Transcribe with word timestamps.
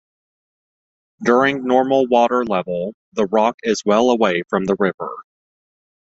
During 1.23 1.63
normal 1.67 2.07
water 2.07 2.43
level 2.43 2.95
the 3.13 3.27
rock 3.27 3.57
is 3.61 3.83
well 3.85 4.09
away 4.09 4.41
from 4.49 4.65
the 4.65 4.75
river. 4.79 5.13